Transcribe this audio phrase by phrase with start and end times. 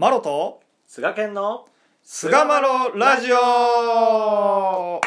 [0.00, 1.66] マロと菅健の
[2.04, 5.00] 菅マロラジオ。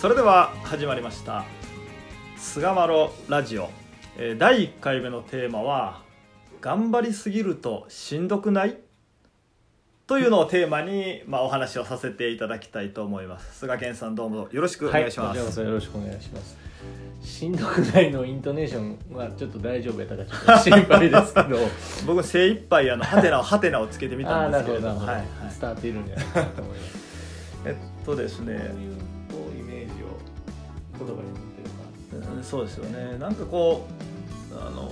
[0.00, 1.44] それでは始まりました。
[2.38, 3.68] 菅マロラジオ、
[4.16, 6.00] えー第1回目のテーマは
[6.60, 8.78] 「頑張りすぎるとしんどくない?」
[10.06, 13.58] というのをテーマに、まあ、お話をさせていただきたいと思います。
[13.58, 16.56] 菅健さんどうもよろしくお願いします、はい、こちらこそよろしくお願いします。
[17.20, 21.58] しんどくないのイントネーションはちょっと大丈夫やったかちょっと心配ですけど。
[22.06, 25.26] 僕精一杯あのハテナをハテナをつけてみあたんですけれどもはいはい。
[25.60, 27.08] 伝わっているんじゃないかなと思います。
[27.66, 28.70] えっとですそういうね
[29.30, 30.06] こうイメージを
[30.98, 32.32] 言葉に持ってるか。
[32.34, 33.18] うんそうですよね。
[33.18, 33.86] なんかこ
[34.50, 34.90] うあの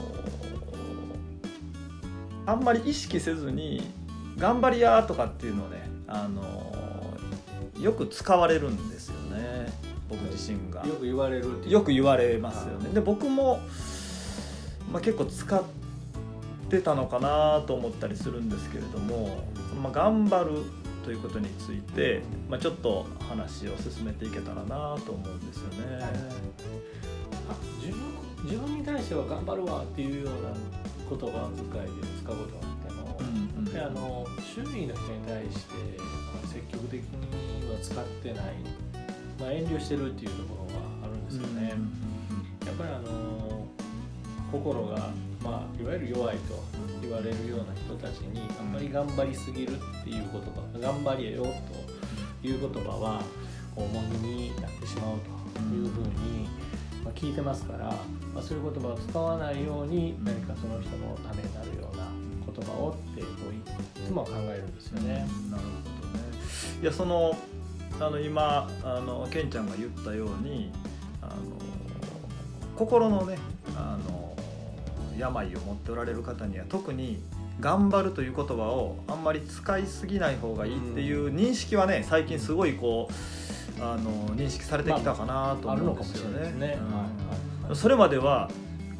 [2.47, 3.83] あんまり意識せずに
[4.39, 6.73] 「頑張りや」とかっていうのをねあの
[7.81, 9.67] よく使われるんですよね。
[10.09, 10.87] 僕自身が。
[10.87, 12.91] よく言われるよく言われますよね。
[12.95, 13.61] で僕も、
[14.93, 15.63] まあ、結構使っ
[16.71, 19.45] てたのかなと思ったりするんですけれども、
[19.83, 20.51] まあ、頑張る
[21.05, 25.95] ということについて、まあ、ちょっと話を進めていけたらなと思うんですよね。
[25.95, 26.03] はい。
[26.03, 26.09] あ
[27.81, 28.01] 自分
[28.45, 30.51] 自分に対しては頑張るわっていうような
[31.09, 38.55] 言葉遣いで使うことがあっても、うんうんやっぱりあの周囲の人に対してあの積極的には使ってない、
[39.41, 41.75] まあ、遠慮してるっていうところがあるんですよね。
[42.65, 43.67] やっぱりあの
[44.51, 45.11] 心が、
[45.43, 46.63] まあ、いわゆる弱いと
[47.03, 53.23] 言われるような人たちにあんまり頑張りすぎるっていう言葉頑張りよという言葉は
[53.75, 55.37] こう重荷になってしまうと
[55.75, 56.49] いうふうに、
[57.07, 62.07] ま、聞いてますから、まあ、そういう言葉を使わないように何かその人のためになるような
[62.45, 65.27] 言葉をってこういつも考えるんですよね。
[65.51, 66.25] なるほどね。
[66.83, 67.37] いやその
[68.01, 70.71] あの今あのケンちゃんが言ったように
[71.23, 71.35] あの
[72.77, 73.39] 心のね
[73.75, 74.37] あの
[75.17, 77.23] 病を持っておられる方には特に
[77.61, 83.13] 頑張るという言葉をあんまり使いすぎない方がいいっていう認識はね最近すごいこう
[83.79, 86.79] あの認識されてきたかなと思うんですよかもしれないですね。
[87.75, 88.51] それまでは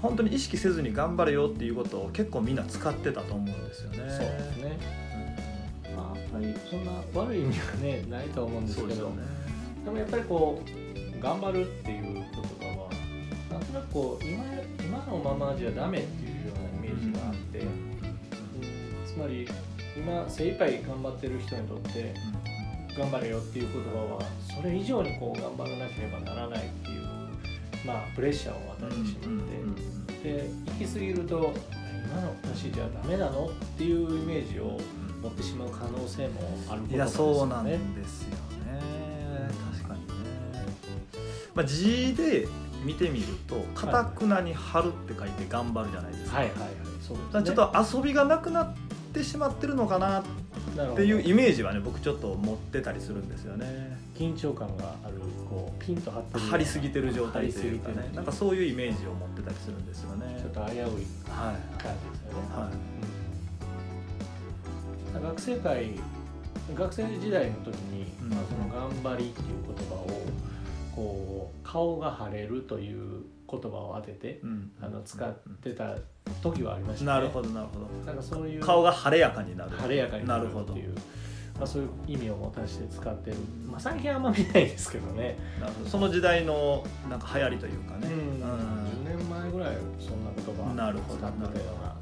[0.03, 3.97] 本当に意識せずに頑張れよっていうことを結構みんな使ってたと思うんですよね。
[3.99, 4.13] そうで
[4.53, 4.79] すね。
[5.97, 9.09] まあ、やっぱりそんな悪い意味はねないとは思うんですけど。
[9.11, 9.17] ね。
[9.85, 10.63] でもやっぱりこ
[11.19, 12.91] う頑張るっていう言葉は
[13.51, 14.45] なんとなくこう今
[14.85, 17.67] 今のままじゃダメっていうようなイメージがあって、うん。
[19.07, 19.49] つまり
[19.97, 22.15] 今精一杯頑張ってる人にとって
[22.97, 24.23] 頑張れよっていう言葉は
[24.57, 27.03] それ以上にこう頑張らなければならないっていう
[27.87, 31.55] まあプレッシャーを与えてしまって、で行き過ぎると
[32.07, 34.81] 今の私じゃダメなのっていうイメージを
[35.23, 37.79] 持ってしまう可能性もあることいやそうなんね。
[37.95, 38.31] ですよ
[38.65, 38.81] ね。
[39.73, 40.07] 確かにね、
[41.55, 42.49] まあ、字で
[42.85, 46.49] 見てみると「かたくなに張る」って書いて「頑張る」じゃないですか、はい。
[46.49, 46.59] はい。
[46.59, 46.71] はい。
[46.71, 46.77] ね。
[47.45, 48.75] ちょっと遊びがなくなっ
[49.13, 50.25] てしまってるのかなっな
[50.85, 51.03] るほど。
[51.03, 53.97] ていうイメージはね僕ちょっと持ってたりするんですよね。
[54.15, 55.17] 緊張感がある
[55.49, 58.11] こうピンと張って張りすぎてる状態というかね。
[58.15, 60.41] なんかそういうイメージを持ってたりするんですよね。
[60.41, 62.71] ちょっと危ういはい感じですよね、は
[65.15, 65.17] い。
[65.17, 65.23] うん。
[65.23, 65.91] 学生会
[66.75, 68.31] 学生時代の時に、うん。
[68.31, 70.07] まあ、その頑張りっていう言葉を
[70.95, 74.73] こう顔が腫れるという言葉を当ててうん。
[74.81, 75.95] あの使ってた
[76.43, 77.87] 時はありましたねなるほどなるほど。
[78.05, 79.71] なんかそういう顔が晴れやかになる。
[79.71, 80.95] 晴れやかになるるほどっていう。
[81.59, 83.37] まあ、そういう意味を持たせて使ってる、
[83.67, 85.89] まあ、最近はあんま見ないですけどね、なるほど。
[85.89, 88.43] その時代のなんか流行りというかね、うん、
[89.15, 91.19] 10年前ぐらいそんな言葉なるほど。
[91.19, 91.95] 使ってたような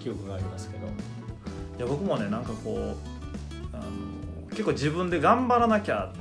[0.00, 0.86] 記憶がありますけど。
[0.86, 2.96] いや僕もねなんかこう
[3.72, 3.84] あの
[4.50, 6.12] 結構自分で頑張らなきゃ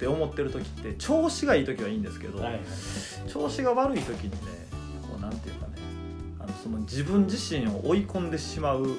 [0.00, 2.60] って思ってる時って調子がいい時はいいんですけど、はいはい
[3.28, 4.36] 調子が悪い時にね
[5.02, 5.74] こうなんていうかね
[6.40, 8.96] あのその自分自身を追い込んでしまう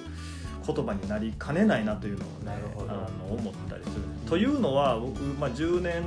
[0.65, 2.53] 言葉になりかねないなというのをね
[2.87, 3.95] あの思ったりする。
[4.29, 6.03] というのは僕、まあ、10年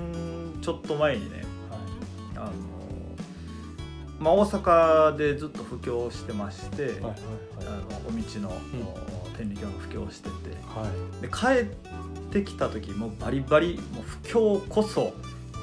[0.62, 1.42] ちょっと前にね
[2.36, 2.52] あの、
[4.20, 7.12] まあ、大阪でずっと布教してまして、はいはいはい。
[7.60, 8.52] あのお道の、
[9.36, 10.34] 天理教の布教をしてて。
[10.66, 11.22] はい。
[11.22, 15.12] で帰ってきた時もうバリバリもう布教こそ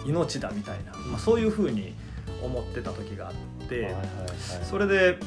[0.05, 1.93] 命だみたいな、まあ、そういうふうに
[2.41, 4.05] 思ってた時があって、はいはいはい。
[4.63, 5.17] それで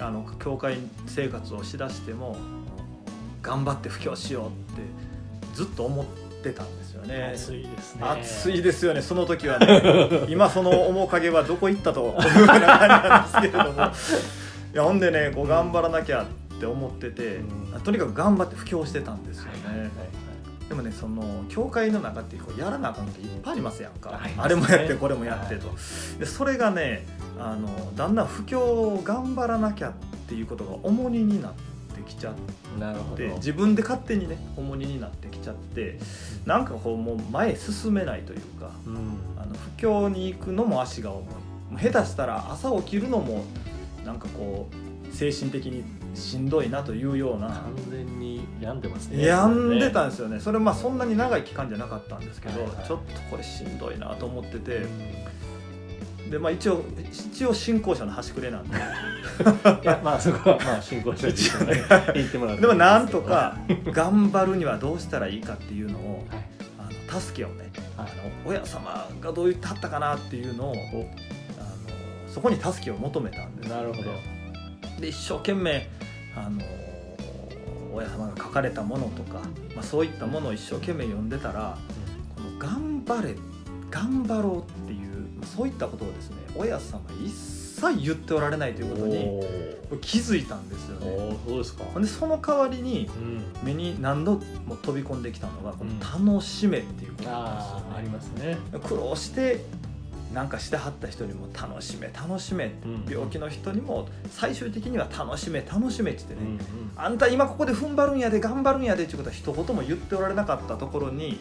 [0.00, 2.36] あの教会生活をしだしても
[3.42, 4.82] 頑張って布教しようって
[5.54, 6.04] ずっと思っ
[6.42, 7.32] てたんですよね。
[7.34, 8.02] 暑いですね。
[8.02, 9.02] 暑いですよね。
[9.02, 13.92] その時はね 今その面影はどこ行ったというふうな感じなんですけれども。
[14.74, 17.80] いやほんでねこう頑張らなきゃっって思ってて、うん。
[17.80, 19.90] とにかく頑張って布教してたんですよね、はいはい
[20.68, 25.68] でもねその教会の中ってこうやらなあかんこといっぱいありますやんか、ありますねあれもやってこれもやってと、
[26.18, 27.06] でそれがね
[27.38, 29.92] あのだんだん布教を頑張らなきゃっ
[30.26, 32.34] ていうことが重荷になってきちゃっ
[32.78, 33.16] なるほど。
[33.16, 35.98] て自分で勝手にね重荷になってきちゃって
[36.46, 39.18] なんかこうもう前進めないというかうん。
[39.36, 41.26] あの布教に行くのも足が重
[41.76, 41.82] い。
[41.90, 43.44] 下手したら朝起きるのも
[44.04, 47.48] なんかこう精神的にしんどいなというような。
[47.48, 49.24] 完全に病んでますね。
[49.26, 50.40] 病んでたんんですよね。
[50.40, 54.82] それまあそんなに長い期間じゃなかったんですけど、はいはいちょっとこれしんどいなと思ってて。
[56.30, 58.76] でまあ一応一応信仰者の端くれなんで。
[58.76, 61.58] いやまあそこはまあ進行者一応。
[61.60, 61.82] ね
[62.14, 63.56] 言ってもらって でもなんとか
[63.92, 66.44] 頑張るにはどうしたらいいかっていうのをはい
[66.78, 68.10] あの助けをねあはい。
[68.16, 70.72] の親様がどう言ってはったかなっていうのを
[71.58, 71.76] あの
[72.26, 74.10] そこに助けを求めたんですよなるほど。
[75.00, 75.86] で一生懸命
[76.36, 76.60] あの
[77.92, 79.40] 親様が書かれたものとか、
[79.74, 81.78] まあ、そういったものを一生懸命読んでたら
[82.34, 83.34] この「頑張れ
[83.90, 87.64] 頑張ろう」っていうまあそういったことをですね親様一切
[88.04, 89.16] 言っておられないということに
[89.92, 91.36] お気づいたんですよおね。
[91.46, 92.00] おそうですか。
[92.00, 93.44] でその代わりにうん。
[93.62, 98.12] 目に何度も飛び込んできたのがこの楽しめっていうことなんですよああありね。
[98.12, 98.58] ますね。
[98.84, 99.64] 苦労して
[100.34, 103.04] なんかしてはった人にも楽しめ楽しめって、うん。
[103.08, 106.58] 病気の人にも最終的には楽しめ楽しめって言ってね、うんうん。
[106.96, 111.38] あんた今ここで踏ん張るんやで頑張るんやでっていうことは一言も言っておられなかったところに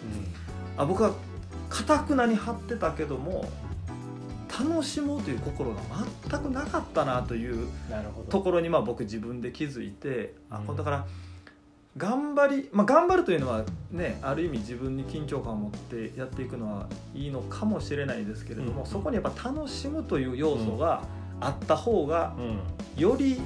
[0.77, 1.13] あ僕は
[1.69, 3.49] かたくなに張ってたけども
[4.47, 5.81] 楽しもうという心が
[6.29, 7.67] 全くなかったなという
[8.29, 10.65] ところにまあ僕自分で気づいて、あうん。
[10.65, 11.07] これだから
[11.95, 18.87] 頑張り、まあ、頑張るというのはねある意味自分に緊張感を持ってやっていくのはいいのかもしれないですけれども、うん。
[18.87, 21.03] そこにやっぱ楽しむという要素が
[21.39, 23.01] あった方がうん。
[23.01, 23.41] より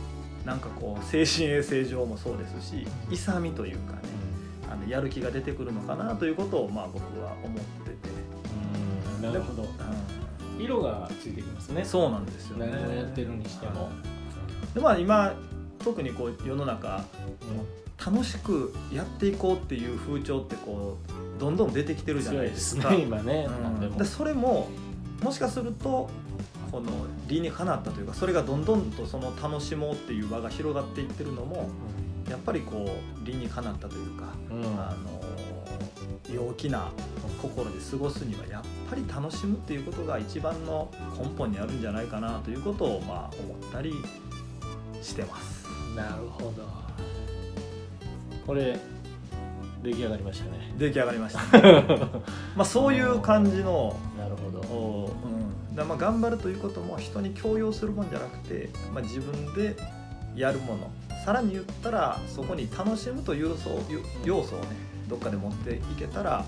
[0.46, 4.00] なんかこう精神衛生上もそうですし勇みというかね
[4.72, 7.98] あのやる気が出てくるのかなということをまあ僕は思ってて、
[9.18, 9.22] うん。
[9.24, 9.64] なるほど。
[9.64, 9.68] う
[10.60, 11.82] 色がついてきますね。
[11.82, 12.68] ん、そうなんですよね。
[12.72, 13.90] 何をやってるにしても。
[14.74, 15.36] でまあ今
[15.84, 17.04] 特にこう世の中
[18.10, 20.98] 楽しくやっていこうっていう風潮ってこ
[21.38, 22.56] うどんどん出てきてるじゃな強いいでか。
[22.56, 23.48] ですすね今ね
[23.98, 24.06] うん。
[24.06, 24.70] それも
[25.22, 26.10] もしかすると
[26.72, 26.90] この
[27.28, 31.70] 理にかなったというかそれがどんどんとその楽しもうっていう輪が広がっていってるのも
[32.30, 34.64] やっぱりこう理にかなったというか、うん。
[34.80, 35.22] あの
[36.34, 36.92] 陽気な
[37.42, 43.94] 心で過ごすにはやっぱり楽しむっていうことが一番の根本にあるんじゃないかなということをまあ思ったり
[45.02, 45.66] してます。
[45.96, 46.87] なるほど
[48.48, 48.80] これ
[49.84, 50.74] 出来上がりましたね。
[50.78, 51.40] 出来上がりました、
[52.56, 54.60] まあそういう感じのなるほど。
[54.74, 55.12] お
[55.70, 59.76] うん、だまあ頑張るということも人に強要するもんじゃなくて、まあ、自分で
[60.36, 60.90] やるもの。
[61.26, 63.56] さらに言ったらそこに楽しむという
[64.24, 64.68] 要素をね
[65.10, 66.46] どっかで持っていけたら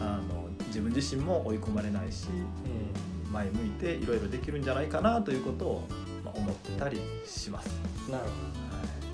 [0.00, 5.88] あの自分自身も追い込まれないしう前向いていろいろできるんじゃないかなということを、
[6.24, 7.68] まあ、思ってたりします。
[8.08, 8.69] んなるほど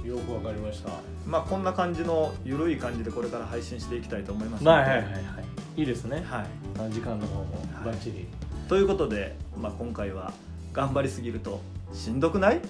[0.07, 0.91] よくわかりました。
[1.27, 5.81] まあこんな感じのゆるい感じでこれから配信していきたいと思いますはいはいはいはい。
[5.81, 6.25] いいですね。
[6.27, 6.47] はい。
[6.79, 7.47] あ時間の方も
[7.85, 8.27] バッチリ。
[8.69, 10.33] ということで、まあ、今回は
[10.73, 11.61] 「頑張りすぎると
[11.93, 12.61] しんどくない?」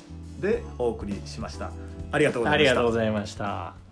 [0.41, 1.71] でお送りしました。
[2.13, 2.71] ありがとうございました。
[2.71, 3.86] ありがとうございました